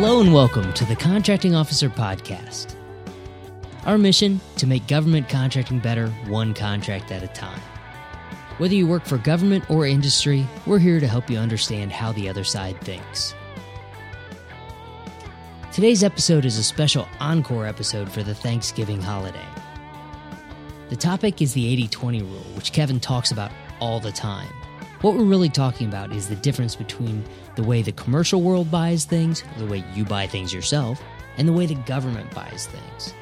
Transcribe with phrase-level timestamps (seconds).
[0.00, 2.76] Hello and welcome to the Contracting Officer Podcast.
[3.84, 7.60] Our mission to make government contracting better one contract at a time.
[8.58, 12.28] Whether you work for government or industry, we're here to help you understand how the
[12.28, 13.34] other side thinks.
[15.72, 19.48] Today's episode is a special encore episode for the Thanksgiving holiday.
[20.90, 24.52] The topic is the 80 20 rule, which Kevin talks about all the time.
[25.00, 29.04] What we're really talking about is the difference between the way the commercial world buys
[29.04, 31.00] things, the way you buy things yourself,
[31.36, 33.14] and the way the government buys things.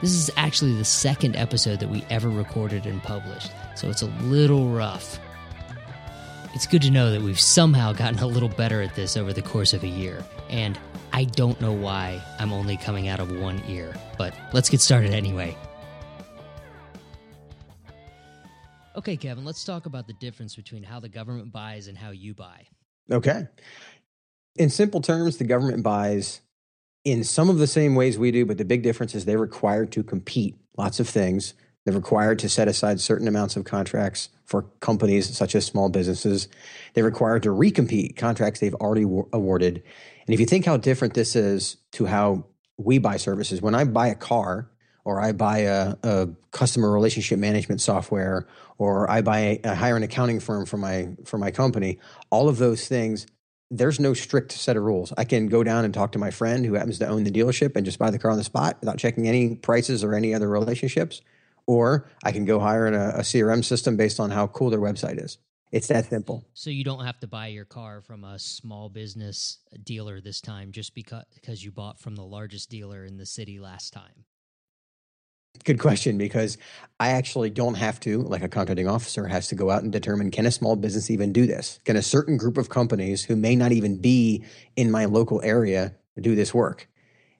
[0.00, 4.06] This is actually the second episode that we ever recorded and published, so it's a
[4.22, 5.18] little rough.
[6.54, 9.42] It's good to know that we've somehow gotten a little better at this over the
[9.42, 10.78] course of a year, and
[11.12, 15.12] I don't know why I'm only coming out of one ear, but let's get started
[15.12, 15.56] anyway.
[18.96, 22.34] Okay, Kevin, let's talk about the difference between how the government buys and how you
[22.34, 22.66] buy.
[23.10, 23.46] Okay.
[24.56, 26.40] In simple terms, the government buys
[27.04, 29.92] in some of the same ways we do, but the big difference is they're required
[29.92, 31.52] to compete lots of things.
[31.84, 36.48] They're required to set aside certain amounts of contracts for companies such as small businesses.
[36.94, 39.82] They're required to recompete contracts they've already awarded.
[40.26, 42.46] And if you think how different this is to how
[42.78, 44.70] we buy services, when I buy a car,
[45.06, 48.44] or I buy a, a, customer relationship management software,
[48.76, 52.00] or I buy a, hire an accounting firm for my for my company.
[52.28, 53.24] All of those things,
[53.70, 55.12] there's no strict set of rules.
[55.16, 57.76] I can go down and talk to my friend who happens to own the dealership
[57.76, 60.48] and just buy the car on the spot without checking any prices or any other
[60.48, 61.22] relationships.
[61.68, 65.22] Or I can go hire a, a CRM system based on how cool their website
[65.24, 65.38] is.
[65.70, 66.44] It's that simple.
[66.52, 70.72] So you don't have to buy your car from a small business dealer this time
[70.72, 74.24] just because because you bought from the largest dealer in the city last time.
[75.64, 76.58] Good question because
[76.98, 80.30] I actually don't have to, like a contracting officer has to go out and determine
[80.30, 81.80] can a small business even do this?
[81.84, 84.44] Can a certain group of companies who may not even be
[84.76, 86.88] in my local area do this work?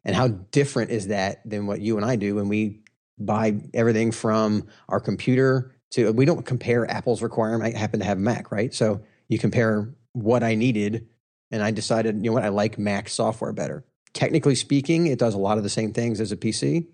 [0.05, 2.81] And how different is that than what you and I do when we
[3.19, 7.75] buy everything from our computer to, we don't compare Apple's requirement.
[7.75, 8.73] I happen to have Mac, right?
[8.73, 11.09] So you compare what I needed
[11.51, 13.85] and I decided, you know what, I like Mac software better.
[14.13, 16.87] Technically speaking, it does a lot of the same things as a PC,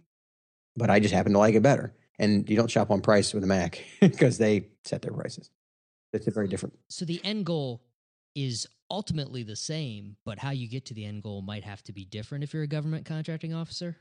[0.76, 1.94] but I just happen to like it better.
[2.18, 5.50] And you don't shop on price with a Mac because they set their prices.
[6.12, 6.78] It's a very different.
[6.88, 7.82] So the end goal
[8.34, 11.92] is ultimately the same, but how you get to the end goal might have to
[11.92, 13.96] be different if you're a government contracting officer.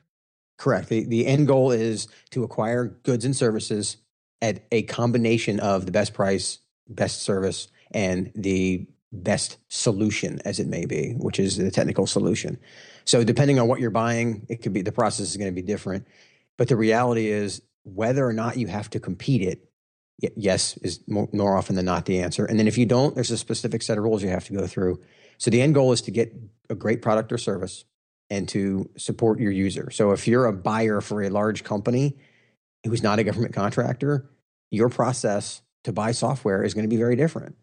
[0.57, 0.89] Correct.
[0.89, 3.97] The, the end goal is to acquire goods and services
[4.41, 10.67] at a combination of the best price, best service, and the best solution as it
[10.67, 12.57] may be, which is the technical solution.
[13.05, 15.65] So depending on what you're buying, it could be the process is going to be
[15.65, 16.07] different.
[16.61, 19.67] But the reality is, whether or not you have to compete it,
[20.37, 22.45] yes, is more, more often than not the answer.
[22.45, 24.67] And then if you don't, there's a specific set of rules you have to go
[24.67, 25.01] through.
[25.39, 26.31] So the end goal is to get
[26.69, 27.83] a great product or service
[28.29, 29.89] and to support your user.
[29.89, 32.15] So if you're a buyer for a large company
[32.85, 34.29] who's not a government contractor,
[34.69, 37.55] your process to buy software is going to be very different.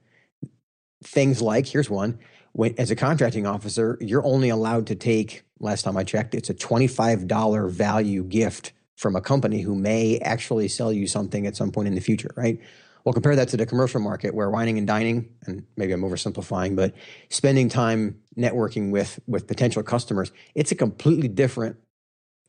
[1.04, 2.18] Things like here's one
[2.50, 6.50] when, as a contracting officer, you're only allowed to take, last time I checked, it's
[6.50, 11.70] a $25 value gift from a company who may actually sell you something at some
[11.70, 12.60] point in the future, right?
[13.04, 16.74] Well, compare that to the commercial market where wining and dining, and maybe I'm oversimplifying,
[16.74, 16.92] but
[17.30, 21.76] spending time networking with with potential customers, it's a completely different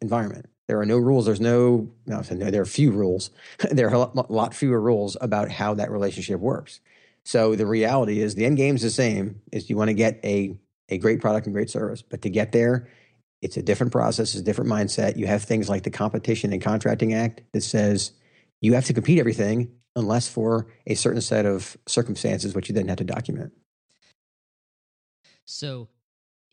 [0.02, 0.48] environment.
[0.68, 1.28] There are no rules.
[1.28, 3.30] There's no, no, there are few rules.
[3.72, 6.80] there are a lot fewer rules about how that relationship works.
[7.24, 10.20] So the reality is the end game is the same is you want to get
[10.24, 10.58] a,
[10.90, 12.90] a great product and great service, but to get there,
[13.42, 15.18] it's a different process, it's a different mindset.
[15.18, 18.12] You have things like the Competition in Contracting Act that says
[18.62, 22.88] you have to compete everything unless for a certain set of circumstances, which you then
[22.88, 23.54] have to document.
[25.46, 25.90] So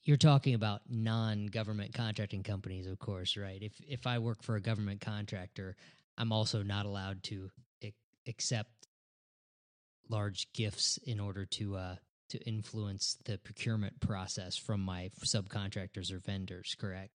[0.05, 3.61] you're talking about non-government contracting companies, of course, right?
[3.61, 5.77] If if I work for a government contractor,
[6.17, 7.51] I'm also not allowed to
[8.29, 8.71] accept
[10.09, 11.97] large gifts in order to uh,
[12.31, 17.13] to influence the procurement process from my subcontractors or vendors, correct?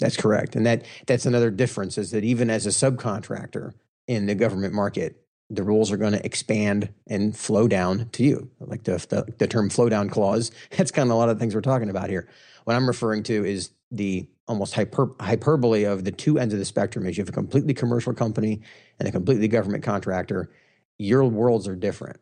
[0.00, 0.56] That's correct.
[0.56, 3.72] And that that's another difference is that even as a subcontractor
[4.08, 8.50] in the government market, the rules are going to expand and flow down to you.
[8.58, 11.54] Like the, the, the term flow down clause, that's kind of a lot of things
[11.54, 12.28] we're talking about here.
[12.64, 16.64] What I'm referring to is the almost hyper, hyperbole of the two ends of the
[16.64, 18.62] spectrum is you have a completely commercial company
[18.98, 20.50] and a completely government contractor.
[20.98, 22.18] Your worlds are different.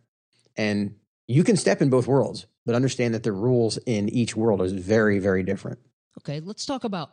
[0.56, 0.96] And
[1.30, 4.72] you can step in both worlds, but understand that the rules in each world is
[4.72, 5.78] very, very different.
[6.18, 7.12] Okay, let's talk about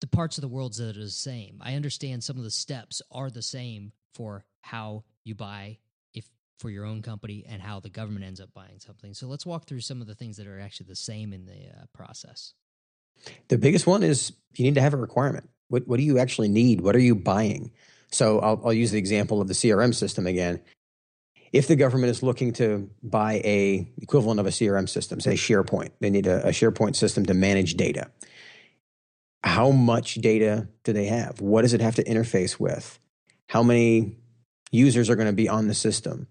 [0.00, 1.58] the parts of the worlds that are the same.
[1.60, 5.76] I understand some of the steps are the same for how you buy
[6.14, 6.26] if
[6.58, 9.12] for your own company and how the government ends up buying something.
[9.12, 11.52] So let's walk through some of the things that are actually the same in the
[11.52, 12.54] uh, process.
[13.48, 15.50] The biggest one is you need to have a requirement.
[15.68, 16.80] What, what do you actually need?
[16.80, 17.72] What are you buying?
[18.10, 20.62] So I'll, I'll use the example of the CRM system again.
[21.52, 25.90] If the government is looking to buy a equivalent of a CRM system, say SharePoint,
[26.00, 28.10] they need a, a SharePoint system to manage data.
[29.44, 31.40] How much data do they have?
[31.40, 32.98] What does it have to interface with?
[33.46, 34.16] How many
[34.70, 36.26] users are going to be on the system?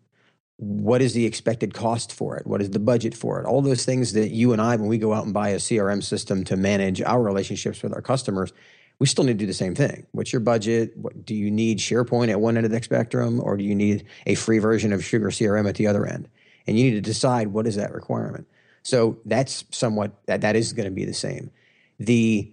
[0.58, 2.48] what is the expected cost for it?
[2.48, 3.46] What is the budget for it?
[3.46, 6.04] All those things that you and I, when we go out and buy a CRM
[6.04, 8.52] system to manage our relationships with our customers,
[9.00, 10.08] we still need to do the same thing.
[10.12, 10.98] What's your budget?
[10.98, 14.06] What, do you need SharePoint at one end of the spectrum, or do you need
[14.26, 16.28] a free version of Sugar CRM at the other end?
[16.66, 18.48] And you need to decide what is that requirement.
[18.84, 21.52] So that's somewhat that that is going to be the same.
[22.00, 22.52] The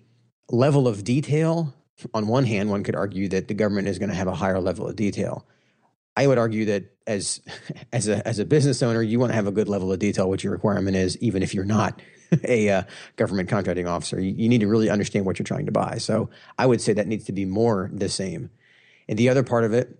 [0.50, 1.74] level of detail,
[2.12, 4.60] on one hand, one could argue that the government is going to have a higher
[4.60, 5.46] level of detail.
[6.16, 7.40] I would argue that as
[7.92, 10.28] as a as a business owner, you want to have a good level of detail
[10.28, 12.00] what your requirement is, even if you're not
[12.44, 12.82] a uh,
[13.16, 14.20] government contracting officer.
[14.20, 15.98] You, you, need to really understand what you're trying to buy.
[15.98, 18.50] So I would say that needs to be more the same.
[19.08, 19.98] And the other part of it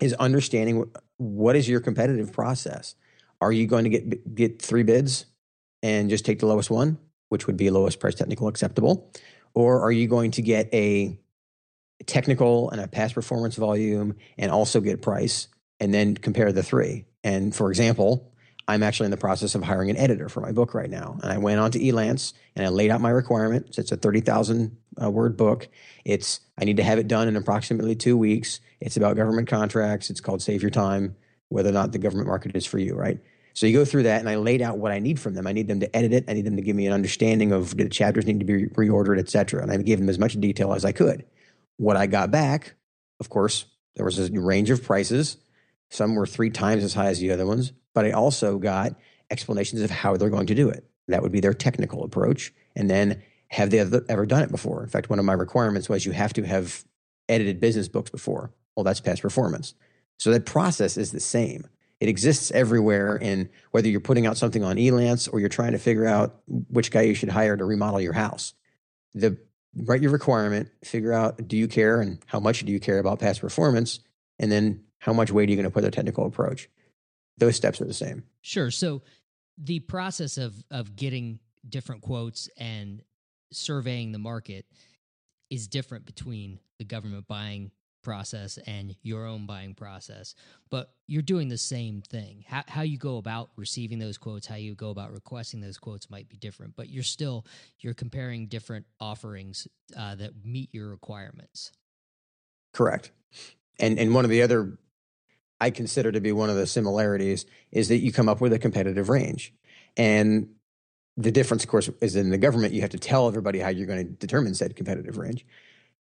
[0.00, 2.94] is understanding what, is your competitive process.
[3.40, 5.26] Are you going to get get three bids
[5.82, 6.98] and just take the lowest one,
[7.28, 9.12] which would be lowest price technical acceptable,
[9.54, 11.18] or are you going to get a
[12.04, 15.48] technical and a past performance volume and also get price
[15.80, 17.04] and then compare the three.
[17.24, 18.32] And for example,
[18.68, 21.18] I'm actually in the process of hiring an editor for my book right now.
[21.22, 23.78] And I went on to Elance and I laid out my requirements.
[23.78, 25.68] It's a 30,000 uh, word book.
[26.04, 28.60] It's, I need to have it done in approximately two weeks.
[28.80, 30.10] It's about government contracts.
[30.10, 31.14] It's called Save Your Time,
[31.48, 33.20] whether or not the government market is for you, right?
[33.54, 35.46] So you go through that and I laid out what I need from them.
[35.46, 36.24] I need them to edit it.
[36.28, 39.18] I need them to give me an understanding of the chapters need to be reordered,
[39.18, 39.62] et cetera.
[39.62, 41.24] And I gave them as much detail as I could.
[41.76, 42.74] What I got back,
[43.20, 45.36] of course, there was a range of prices.
[45.90, 48.94] Some were three times as high as the other ones, but I also got
[49.30, 50.88] explanations of how they're going to do it.
[51.08, 52.52] That would be their technical approach.
[52.74, 54.82] And then have they ever done it before?
[54.82, 56.84] In fact, one of my requirements was you have to have
[57.28, 58.52] edited business books before.
[58.74, 59.74] Well, that's past performance.
[60.18, 61.68] So that process is the same.
[62.00, 63.18] It exists everywhere.
[63.22, 66.90] And whether you're putting out something on Elance or you're trying to figure out which
[66.90, 68.52] guy you should hire to remodel your house,
[69.14, 69.38] the
[69.84, 73.18] write your requirement, figure out do you care and how much do you care about
[73.18, 74.00] past performance,
[74.38, 76.68] and then how much weight are you going to put the technical approach.
[77.38, 78.24] Those steps are the same.
[78.40, 78.70] Sure.
[78.70, 79.02] So
[79.58, 81.38] the process of of getting
[81.68, 83.02] different quotes and
[83.52, 84.66] surveying the market
[85.50, 87.70] is different between the government buying
[88.06, 90.36] process and your own buying process,
[90.70, 92.44] but you're doing the same thing.
[92.46, 96.08] How, how you go about receiving those quotes, how you go about requesting those quotes
[96.08, 97.44] might be different, but you're still
[97.80, 99.66] you're comparing different offerings
[99.98, 101.72] uh, that meet your requirements.
[102.72, 103.10] Correct.
[103.80, 104.78] And and one of the other
[105.60, 108.58] I consider to be one of the similarities is that you come up with a
[108.60, 109.52] competitive range.
[109.96, 110.50] And
[111.16, 113.86] the difference, of course, is in the government, you have to tell everybody how you're
[113.88, 115.44] going to determine said competitive range.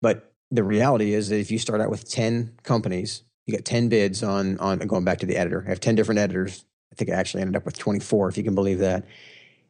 [0.00, 3.88] But the reality is that if you start out with 10 companies, you get 10
[3.88, 5.64] bids on, on going back to the editor.
[5.66, 6.64] I have 10 different editors.
[6.92, 9.06] I think I actually ended up with 24, if you can believe that.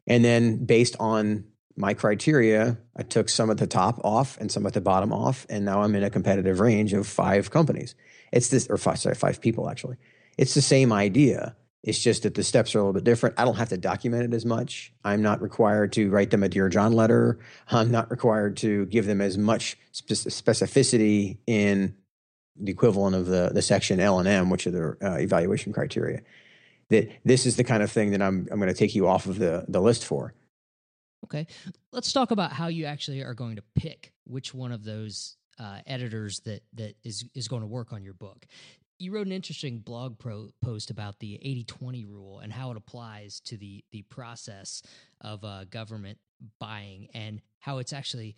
[0.05, 1.45] And then based on
[1.77, 5.47] my criteria, I took some at the top off and some at the bottom off.
[5.49, 7.95] And now I'm in a competitive range of five companies.
[8.33, 9.95] It's this, or five, sorry, five people actually.
[10.37, 11.55] It's the same idea.
[11.83, 13.37] It's just that the steps are a little bit different.
[13.37, 14.93] I don't have to document it as much.
[15.03, 17.39] I'm not required to write them a Dear John letter.
[17.67, 21.95] I'm not required to give them as much specificity in
[22.55, 26.21] the equivalent of the, the section L and M, which are the uh, evaluation criteria.
[26.89, 29.25] That this is the kind of thing that I'm, I'm going to take you off
[29.25, 30.33] of the, the list for.
[31.25, 31.47] Okay.
[31.91, 35.79] Let's talk about how you actually are going to pick which one of those uh,
[35.85, 38.45] editors that that is is going to work on your book
[38.99, 43.39] you wrote an interesting blog pro- post about the 80-20 rule and how it applies
[43.41, 44.81] to the the process
[45.21, 46.17] of uh, government
[46.59, 48.35] buying and how it's actually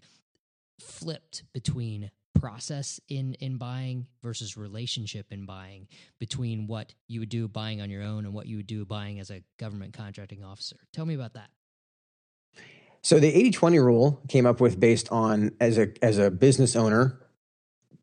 [0.80, 5.88] flipped between process in in buying versus relationship in buying
[6.20, 9.20] between what you would do buying on your own and what you would do buying
[9.20, 10.76] as a government contracting officer.
[10.94, 11.50] Tell me about that.
[13.02, 17.25] So the 80-20 rule came up with based on as a as a business owner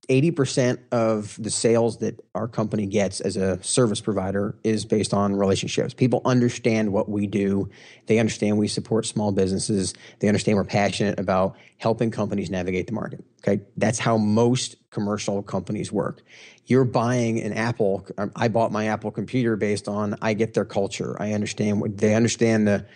[0.08, 5.36] 80% of the sales that our company gets as a service provider is based on
[5.36, 5.94] relationships.
[5.94, 7.70] People understand what we do.
[8.06, 9.94] They understand we support small businesses.
[10.18, 13.24] They understand we're passionate about helping companies navigate the market.
[13.46, 13.62] Okay.
[13.76, 16.22] That's how most commercial companies work.
[16.66, 18.06] You're buying an Apple.
[18.18, 21.16] Um, I bought my Apple computer based on I get their culture.
[21.20, 22.86] I understand what they understand the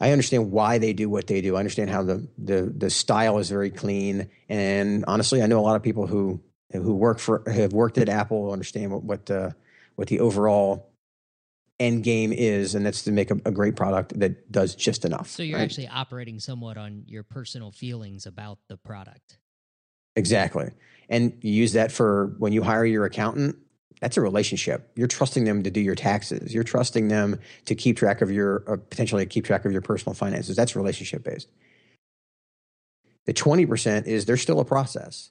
[0.00, 1.56] I understand why they do what they do.
[1.56, 5.62] I understand how the the the style is very clean, and honestly, I know a
[5.62, 6.40] lot of people who
[6.72, 9.50] who work for have worked at Apple understand what what uh,
[9.96, 10.92] what the overall
[11.80, 15.28] end game is, and that's to make a, a great product that does just enough.
[15.28, 15.64] So you're right?
[15.64, 19.38] actually operating somewhat on your personal feelings about the product.
[20.16, 20.70] Exactly.
[21.08, 23.56] And you use that for when you hire your accountant,
[24.00, 24.90] that's a relationship.
[24.94, 26.54] You're trusting them to do your taxes.
[26.54, 30.14] You're trusting them to keep track of your, or potentially keep track of your personal
[30.14, 30.56] finances.
[30.56, 31.48] That's relationship based.
[33.26, 35.30] The 20% is there's still a process.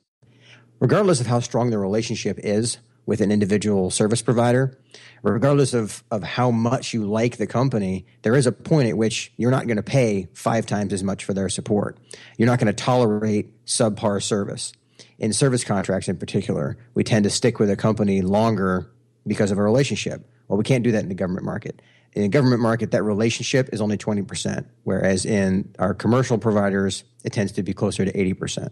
[0.79, 4.77] Regardless of how strong the relationship is with an individual service provider,
[5.23, 9.31] regardless of, of how much you like the company, there is a point at which
[9.37, 11.97] you're not going to pay five times as much for their support.
[12.37, 14.73] You're not going to tolerate subpar service.
[15.19, 18.91] In service contracts in particular, we tend to stick with a company longer
[19.25, 20.29] because of a relationship.
[20.47, 21.81] Well, we can't do that in the government market.
[22.13, 27.33] In the government market, that relationship is only 20%, whereas in our commercial providers, it
[27.33, 28.69] tends to be closer to 80%.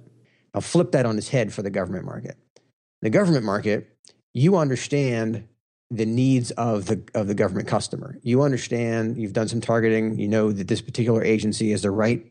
[0.53, 2.37] I'll flip that on its head for the government market.
[2.55, 2.63] In
[3.01, 3.97] the government market,
[4.33, 5.47] you understand
[5.91, 8.17] the needs of the of the government customer.
[8.23, 12.25] You understand, you've done some targeting, you know that this particular agency is the right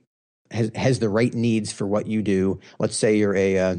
[0.50, 2.60] has, has the right needs for what you do.
[2.78, 3.76] Let's say you're a uh,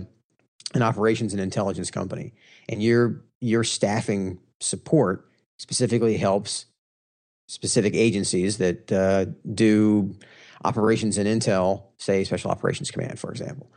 [0.74, 2.34] an operations and intelligence company
[2.68, 6.66] and your your staffing support specifically helps
[7.48, 10.16] specific agencies that uh, do
[10.64, 13.72] operations and intel, say Special Operations Command, for example.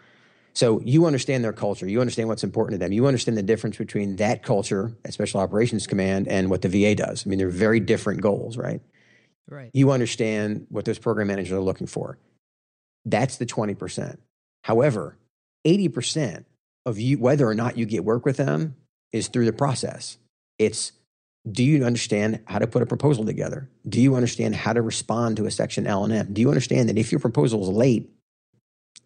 [0.54, 1.86] So you understand their culture.
[1.86, 2.92] You understand what's important to them.
[2.92, 6.94] You understand the difference between that culture at Special Operations Command and what the VA
[6.94, 7.24] does.
[7.24, 8.80] I mean, they're very different goals, right?
[9.48, 9.70] Right.
[9.72, 12.18] You understand what those program managers are looking for.
[13.04, 14.18] That's the 20%.
[14.64, 15.16] However,
[15.66, 16.44] 80%
[16.88, 18.76] of you, whether or not you get work with them,
[19.12, 20.18] is through the process.
[20.58, 20.92] It's
[21.50, 23.70] do you understand how to put a proposal together?
[23.88, 26.32] Do you understand how to respond to a section L and M?
[26.32, 28.10] Do you understand that if your proposal is late,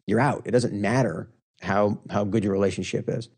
[0.07, 0.43] you're out.
[0.47, 1.29] It doesn't matter
[1.61, 3.29] how how good your relationship is.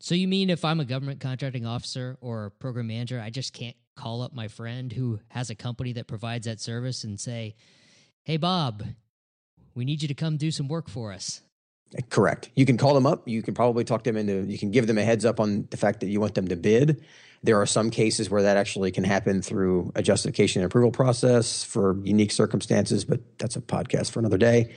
[0.00, 3.76] So you mean if I'm a government contracting officer or program manager, I just can't
[3.96, 7.56] call up my friend who has a company that provides that service and say,
[8.22, 8.84] "Hey Bob,
[9.74, 11.42] we need you to come do some work for us."
[12.10, 12.50] Correct.
[12.54, 13.26] You can call them up.
[13.26, 14.44] You can probably talk them into.
[14.44, 16.56] You can give them a heads up on the fact that you want them to
[16.56, 17.04] bid.
[17.42, 21.64] There are some cases where that actually can happen through a justification and approval process
[21.64, 24.74] for unique circumstances, but that's a podcast for another day.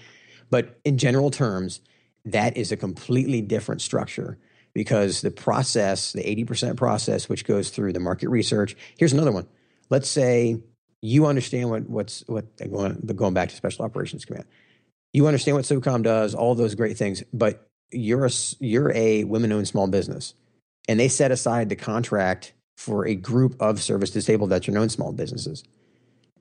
[0.49, 1.81] But in general terms,
[2.25, 4.37] that is a completely different structure
[4.73, 8.75] because the process, the 80% process, which goes through the market research.
[8.97, 9.47] Here's another one.
[9.89, 10.61] Let's say
[11.01, 14.45] you understand what, what's what going, going back to Special Operations Command.
[15.13, 19.67] You understand what SOCOM does, all those great things, but you're a, you're a women-owned
[19.67, 20.33] small business,
[20.87, 25.63] and they set aside the contract for a group of service disabled veteran-owned small businesses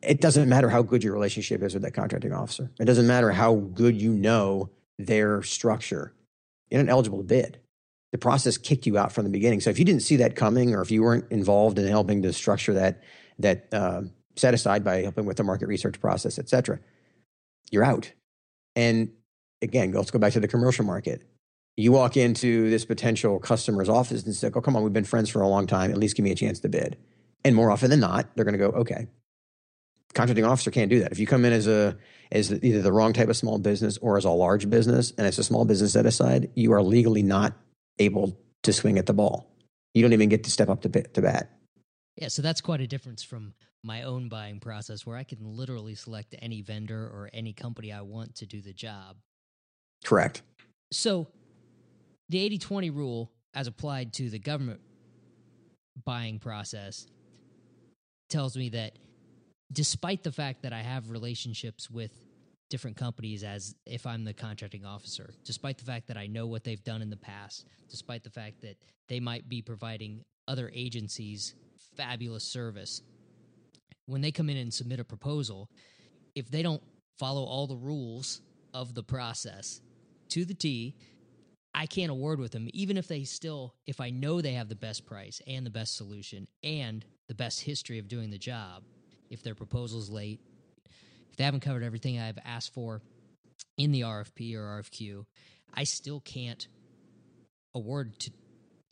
[0.03, 2.71] it doesn't matter how good your relationship is with that contracting officer.
[2.79, 6.13] It doesn't matter how good you know their structure.
[6.71, 7.59] You're not eligible to bid.
[8.13, 9.61] The process kicked you out from the beginning.
[9.61, 12.33] So if you didn't see that coming, or if you weren't involved in helping to
[12.33, 13.03] structure that
[13.39, 14.03] that uh,
[14.37, 16.79] set aside by helping with the market research process, et cetera,
[17.71, 18.13] you're out.
[18.77, 19.11] And
[19.63, 21.23] again, let's go back to the commercial market.
[21.77, 25.31] You walk into this potential customer's office and say, "Oh, come on, we've been friends
[25.31, 25.91] for a long time.
[25.91, 26.97] At least give me a chance to bid."
[27.45, 29.07] And more often than not, they're going to go, "Okay,
[30.15, 31.13] contracting officer can't do that.
[31.13, 31.97] If you come in as a
[32.33, 35.39] as either the wrong type of small business or as a large business and it's
[35.39, 37.55] a small business set aside, you are legally not
[37.99, 39.51] able to swing at the ball.
[39.95, 41.51] You don't even get to step up to, to bat.
[42.17, 45.95] Yeah, so that's quite a difference from my own buying process where I can literally
[45.95, 49.17] select any vendor or any company I want to do the job.
[50.05, 50.43] Correct.
[50.93, 51.29] So
[52.29, 54.81] the 80 20 rule, as applied to the government
[56.05, 57.07] buying process,
[58.29, 58.99] tells me that
[59.73, 62.13] despite the fact that I have relationships with
[62.69, 66.65] different companies as if I'm the contracting officer, despite the fact that I know what
[66.65, 68.77] they've done in the past, despite the fact that
[69.09, 71.55] they might be providing other agencies
[71.97, 73.03] fabulous service,
[74.11, 75.71] when they come in and submit a proposal,
[76.35, 76.83] if they don't
[77.19, 78.41] follow all the rules
[78.75, 79.81] of the process
[80.31, 80.97] to the T,
[81.73, 84.75] I can't award with them, even if they still, if I know they have the
[84.75, 88.83] best price and the best solution and the best history of doing the job
[89.31, 90.41] if their proposal's late,
[91.31, 93.03] if they haven't covered everything I've asked for
[93.77, 95.25] in the RFP or RFQ,
[95.73, 96.67] I still can't
[97.73, 98.33] award to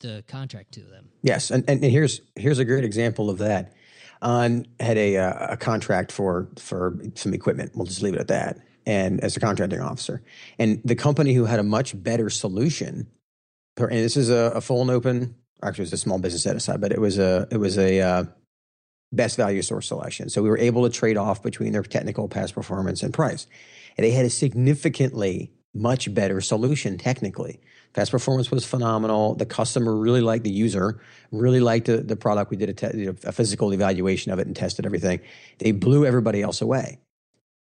[0.00, 1.08] the contract to them.
[1.22, 3.74] Yes, and, and here's here's a great example of that.
[4.20, 7.72] On had a uh, a contract for for some equipment.
[7.74, 8.58] We'll just leave it at that.
[8.86, 10.22] And as a contracting officer,
[10.58, 13.06] and the company who had a much better solution,
[13.76, 15.34] and this is a, a full and open.
[15.62, 18.00] Actually, it was a small business set aside, but it was a it was a
[18.00, 18.24] uh,
[19.12, 20.28] best value source selection.
[20.28, 23.46] So we were able to trade off between their technical past performance and price.
[23.96, 27.60] And they had a significantly much better solution technically.
[27.94, 29.34] Past performance was phenomenal.
[29.34, 31.00] The customer really liked the user,
[31.32, 32.50] really liked the, the product.
[32.50, 35.20] We did a, te- a physical evaluation of it and tested everything.
[35.58, 37.00] They blew everybody else away,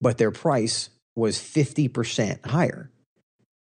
[0.00, 2.90] but their price was 50% higher.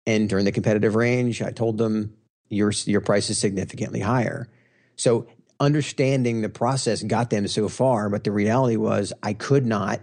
[0.06, 2.16] And during the competitive range, I told them
[2.50, 4.50] your, your price is significantly higher.
[4.98, 5.28] So
[5.60, 10.02] understanding the process got them so far, but the reality was I could not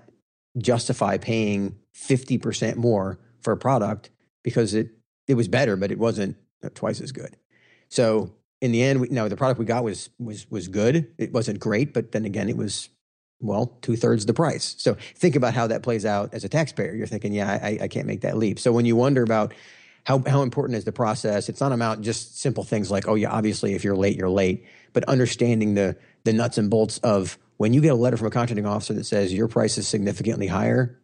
[0.58, 4.10] justify paying 50% more for a product
[4.42, 4.90] because it,
[5.28, 6.36] it was better, but it wasn't
[6.74, 7.36] twice as good.
[7.88, 11.12] So in the end, we, no, the product we got was, was, was good.
[11.18, 12.88] It wasn't great, but then again, it was,
[13.40, 14.76] well, two thirds the price.
[14.78, 16.94] So think about how that plays out as a taxpayer.
[16.94, 18.60] You're thinking, yeah, I, I can't make that leap.
[18.60, 19.52] So when you wonder about
[20.04, 23.30] how, how important is the process, it's not about just simple things like, oh, yeah,
[23.30, 27.72] obviously, if you're late, you're late, but understanding the, the nuts and bolts of when
[27.72, 31.00] you get a letter from a contracting officer that says your price is significantly higher,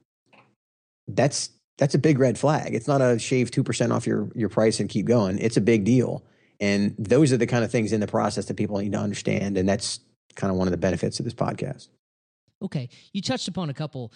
[1.07, 2.75] that's that's a big red flag.
[2.75, 5.39] It's not a shave 2% off your, your price and keep going.
[5.39, 6.25] It's a big deal.
[6.61, 9.57] And those are the kind of things in the process that people need to understand.
[9.57, 10.01] And that's
[10.35, 11.89] kind of one of the benefits of this podcast.
[12.61, 12.89] Okay.
[13.13, 14.13] You touched upon a couple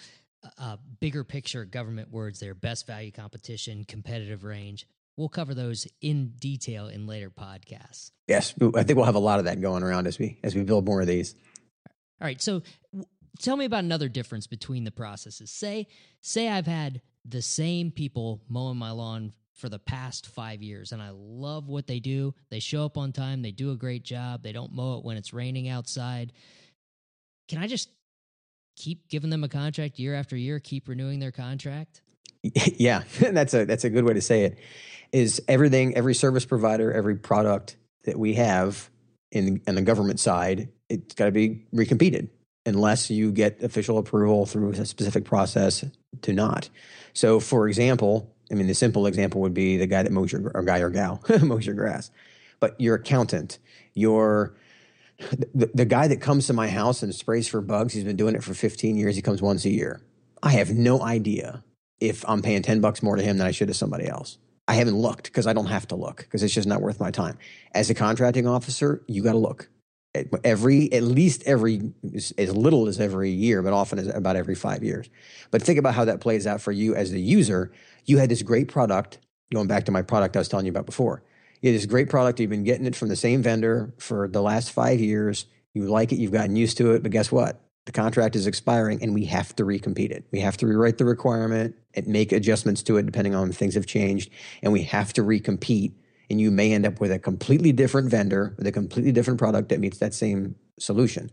[0.57, 4.85] uh, bigger picture government words there best value competition, competitive range.
[5.15, 8.11] We'll cover those in detail in later podcasts.
[8.27, 10.63] Yes, I think we'll have a lot of that going around as we as we
[10.63, 11.35] build more of these.
[12.19, 12.63] All right, so
[13.39, 15.51] tell me about another difference between the processes.
[15.51, 15.87] Say
[16.21, 21.01] say I've had the same people mowing my lawn for the past 5 years and
[21.01, 22.33] I love what they do.
[22.49, 25.15] They show up on time, they do a great job, they don't mow it when
[25.15, 26.33] it's raining outside.
[27.47, 27.89] Can I just
[28.75, 32.01] keep giving them a contract year after year, keep renewing their contract?
[32.75, 34.57] Yeah, that's a that's a good way to say it.
[35.13, 38.89] Is everything every service provider, every product that we have
[39.31, 42.29] in in the government side, it's got to be recompeted
[42.65, 45.83] unless you get official approval through a specific process
[46.21, 46.69] to not.
[47.13, 50.51] So, for example, I mean, the simple example would be the guy that mows your
[50.53, 52.11] or guy or gal mows your grass,
[52.59, 53.59] but your accountant,
[53.93, 54.55] your
[55.53, 58.35] the, the guy that comes to my house and sprays for bugs, he's been doing
[58.35, 59.15] it for 15 years.
[59.15, 60.01] He comes once a year.
[60.41, 61.63] I have no idea
[61.99, 64.37] if I'm paying 10 bucks more to him than I should to somebody else.
[64.67, 67.11] I haven't looked because I don't have to look because it's just not worth my
[67.11, 67.37] time.
[67.73, 69.69] As a contracting officer, you got to look
[70.43, 71.93] every at least every
[72.37, 75.09] as little as every year, but often as about every five years.
[75.51, 77.71] But think about how that plays out for you as the user.
[78.05, 79.19] You had this great product.
[79.53, 81.23] Going back to my product I was telling you about before,
[81.61, 82.39] you had this great product.
[82.39, 85.45] You've been getting it from the same vendor for the last five years.
[85.73, 86.17] You like it.
[86.17, 87.03] You've gotten used to it.
[87.03, 87.59] But guess what?
[87.85, 90.23] The contract is expiring, and we have to recompete it.
[90.31, 93.85] We have to rewrite the requirement and make adjustments to it depending on things have
[93.85, 94.29] changed,
[94.61, 95.91] and we have to recompete
[96.33, 99.69] and you may end up with a completely different vendor with a completely different product
[99.69, 101.29] that meets that same solution.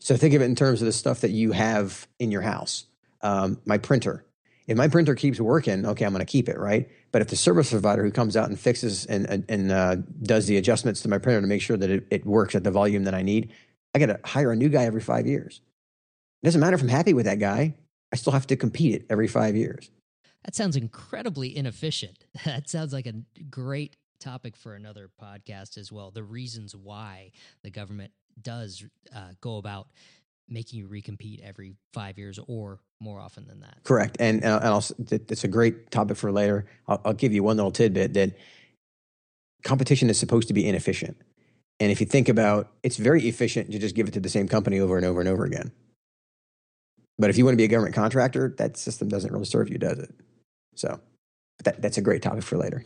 [0.00, 2.84] So think of it in terms of the stuff that you have in your house.
[3.22, 4.26] Um, my printer.
[4.66, 6.90] If my printer keeps working, okay, I'm going to keep it, right?
[7.10, 10.58] But if the service provider who comes out and fixes and, and uh, does the
[10.58, 13.14] adjustments to my printer to make sure that it, it works at the volume that
[13.14, 13.50] I need,
[13.94, 15.62] I got to hire a new guy every five years.
[16.42, 17.76] It doesn't matter if I'm happy with that guy.
[18.12, 19.90] I still have to compete it every five years.
[20.44, 22.26] That sounds incredibly inefficient.
[22.44, 23.14] That sounds like a
[23.48, 26.10] great topic for another podcast as well.
[26.10, 27.32] The reasons why
[27.62, 29.88] the government does uh, go about
[30.48, 33.78] making you recompete every five years or more often than that.
[33.84, 36.66] Correct, and uh, and also, it's a great topic for later.
[36.86, 38.36] I'll, I'll give you one little tidbit that
[39.64, 41.16] competition is supposed to be inefficient,
[41.80, 44.48] and if you think about, it's very efficient to just give it to the same
[44.48, 45.72] company over and over and over again.
[47.18, 49.78] But if you want to be a government contractor, that system doesn't really serve you,
[49.78, 50.14] does it?
[50.74, 50.98] So
[51.64, 52.84] that, that's a great topic for later.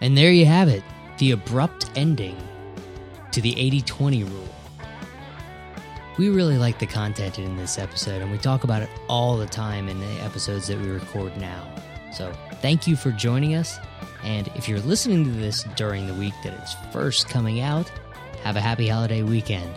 [0.00, 0.82] And there you have it
[1.18, 2.36] the abrupt ending
[3.32, 4.48] to the 80 20 rule.
[6.18, 9.46] We really like the content in this episode, and we talk about it all the
[9.46, 11.68] time in the episodes that we record now.
[12.12, 12.32] So,
[12.62, 13.78] thank you for joining us.
[14.24, 17.90] And if you're listening to this during the week that it's first coming out,
[18.42, 19.70] have a happy holiday weekend.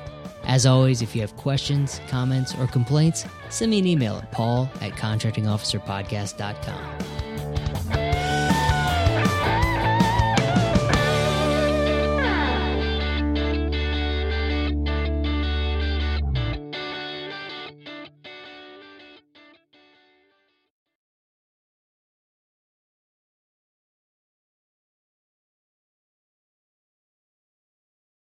[0.45, 4.69] As always, if you have questions, comments, or complaints, send me an email at paul
[4.82, 7.18] at contractingofficerpodcast.com.